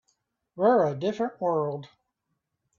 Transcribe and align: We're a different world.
We're 0.55 0.87
a 0.87 0.95
different 0.95 1.39
world. 1.39 1.87